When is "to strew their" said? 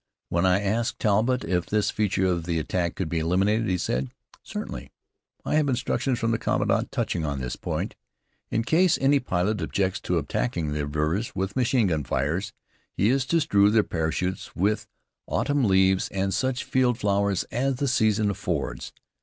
13.27-13.83